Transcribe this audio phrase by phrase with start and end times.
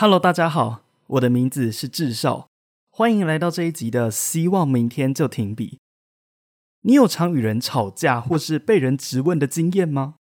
[0.00, 2.48] Hello，大家好，我的名字是智少，
[2.90, 5.80] 欢迎来到这一集的希望明天就停笔。
[6.82, 10.14] 你有常与人吵架或是被人质问的经验吗？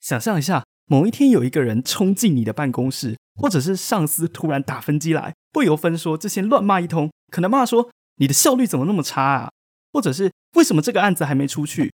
[0.00, 9.50] 想象一下，某一天有一个人冲进你的办公室，或者是上司突然打分机来，不由分说就先乱骂一通，可能骂说你的效率怎么那么差啊，
[9.92, 11.92] 或者是为什么这个案子还没出去？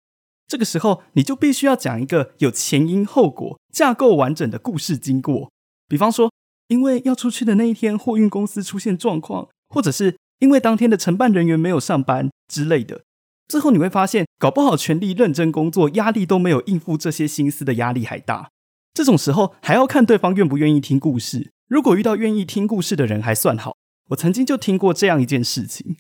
[0.47, 5.51] 这个时候你就必须要讲一个有前因后果、架构完整的故事经过，
[5.89, 6.31] 比方说。
[6.69, 13.01] 因为要出去的那一天，货运公司出现状况，或者是因为当天的承办人员没有上班之类的，
[13.49, 18.51] 最后你会发现，搞不好全力认真工作，压力都没有应付这些心思的压力还大。
[18.93, 21.51] 这种时候还要看对方愿不愿意听故事。
[21.67, 23.77] 如果遇到愿意听故事的人还算好。
[24.09, 25.97] 我曾经就听过这样一件事情：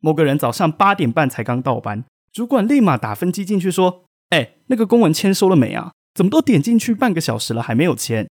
[0.00, 5.92] 某个人早上八点半才刚到班，主管立马打分机进去说：“哎，那个公文签收了没啊？
[6.14, 8.28] 怎么都点进去半个小时了还没有签？”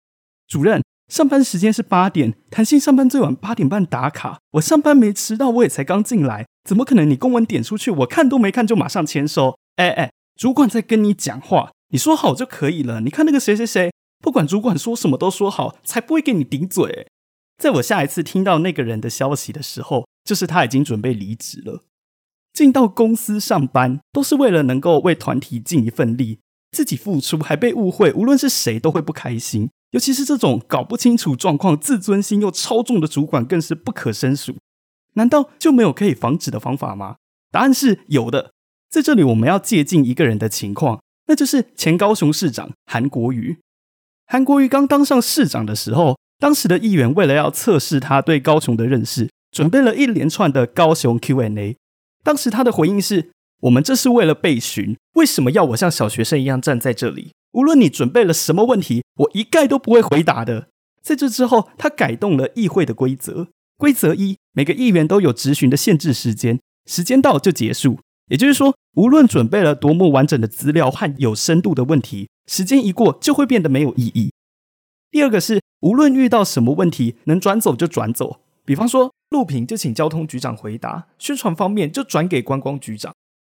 [0.48, 0.82] 主任。
[1.08, 4.40] 上班时间是八点，弹性上班最晚八点半打卡。
[4.52, 7.08] 我上班没迟到，我也才刚进来，怎么可能？
[7.08, 9.56] 你公文点出去，我看都没看就马上签收？
[9.76, 13.00] 哎哎，主管在跟你讲话，你说好就可以了。
[13.02, 17.06] 你看那个谁谁谁，不管主管说什么都说好，才不会给你顶嘴。
[17.62, 21.84] 在我下一次听到那个人的消息的时候，就是他已经准备离职了。
[22.52, 26.40] 进到公司上班都是为了能够为团体尽一份力，
[26.72, 29.70] 自己付出还被误会，无论是谁都会不开心。
[29.92, 34.56] 尤其是这种搞不清楚状况、自尊心又超重的主管，更是不可胜数。
[35.14, 37.16] 难道就没有可以防止的方法吗？
[37.50, 38.52] 答案是有的。
[38.90, 43.58] 在这里，我们要借鉴一个人的情况，那就是前高雄市长韩国瑜。
[44.26, 51.76] 韩国瑜刚当上市长的时候，当时的议员为了要测试他对高雄的认识，准备了一连串的高雄 Q&A。
[52.22, 53.30] 当时他的回应是
[53.62, 60.68] ：“我们这是为了备询，为什么要我像小学生一样站在这里？”无论你准备了什么问题，我一概都不会回答的。
[61.02, 63.48] 在这之后，他改动了议会的规则。
[63.78, 68.00] 规则一：每个议员都有质询的限制时间，时间到就结束。
[68.28, 74.32] 也就是说，无论准备了多么完整的资料和有深度的问题，时间一过就会变得没有意义。
[75.10, 78.40] 第二个是，无论遇到什么问题，能转走就转走。
[78.66, 83.14] 比方说，录屏就请交通局长回答，宣传方面就转给观光局长。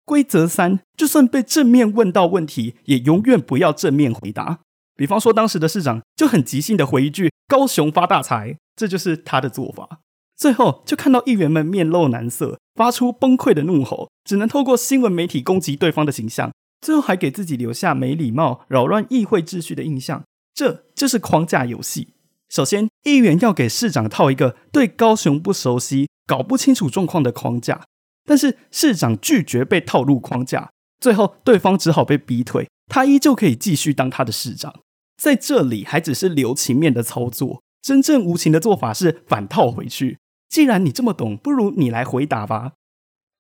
[0.07, 4.59] 规则三：就算被正面问到问题，也永远不要正面回答。
[4.95, 10.00] 比方说，当时的市长就很即兴的回一句“高雄发大财”，这就是他的做法。
[10.38, 20.23] 最后就看到议员们面露难色，发出崩溃的怒吼，只能透过新闻媒体攻击对方的形象，最后还给自己留下没礼貌、扰乱议会秩序的印象。
[20.53, 22.13] 这就是框架游戏。
[22.47, 27.81] 首先，议员要给市长套一个对高雄不熟悉、搞不清楚状况的框架。
[28.27, 34.81] 但是市长拒绝被套入框架，最后对方只好被逼退，他依旧可以继续当他的市长。
[35.15, 40.19] 在这里还只是留情面的操作，真正无情的做法是反套回去。
[40.49, 42.73] 既然你这么懂，不如你来回答吧。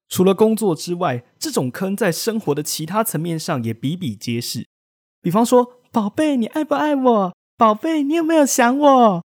[0.09, 4.65] 除了工作之外，这种坑在生活的其他层面上也比比皆是。
[5.21, 7.35] 比方说，宝贝，你爱不爱我？
[7.57, 9.23] 宝贝，你有没有想我？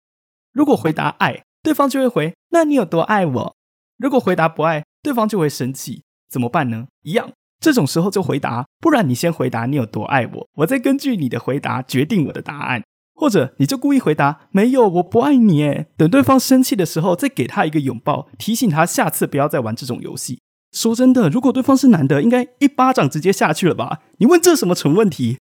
[0.53, 3.55] 如果回答爱，对方就会回，那你有多爱我？
[3.97, 6.87] 如果回答不爱，对方就会生气，怎么办呢？
[7.03, 12.83] 一样，这种时候就回答，不然你先回答你有多爱我，我再根据你的回答决定我的答案。
[13.13, 15.61] 或者你就故意回答没有，我不爱你。
[15.63, 20.39] 诶，等对方生气的时候，再给他一个拥抱，提醒他下次不要再玩这种游戏。
[20.71, 23.99] 说真的，如果对方是男的，应该一巴掌直接下去了吧？
[24.19, 25.37] 你问这什么蠢问题？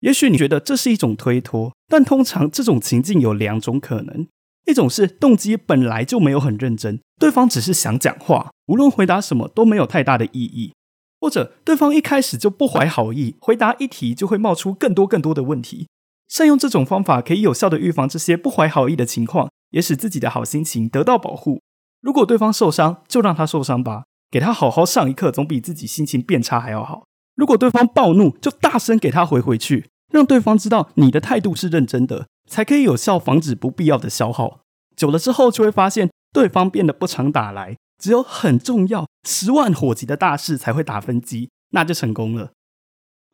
[0.00, 4.26] 也许你觉得这是一种推脱，但通常这种情境有两种可能。
[4.66, 10.72] 一种是动机本来就没有很认真，对方只是想讲话，无论回答什么都没有太大的意义；
[11.20, 15.86] 或者对方一开始就不怀好意，回答一题就会冒出更多更多的问题。
[16.28, 21.60] 善用这种方法可以有效的预防这些不怀好意的情况，也使自己的好心情得到保护。
[22.02, 27.04] 如果对方受伤，就让他受伤吧，给他好好上一课，总比自己心情变差还要好。
[27.36, 32.26] 如果对方暴怒，就大声给他回回去，让对方知道你的态度是认真的。
[32.46, 34.60] 才可以有效防止不必要的消耗。
[34.96, 42.52] 久了之后，就会发现对方变得不常打来，只有很重要、十万火急的大事才会打分机，那就成功了。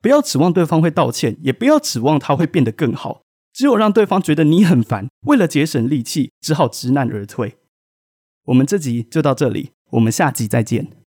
[0.00, 3.22] 不要指望对方会道歉，也不要指望他会变得更好。
[3.52, 7.58] 只有让对方觉得你很烦，为了节省力气，只好知难而退。
[8.46, 11.01] 我们这集就到这里，我们下集再见。